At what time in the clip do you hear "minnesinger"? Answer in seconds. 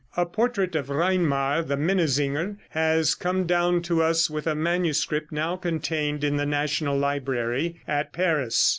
1.77-2.57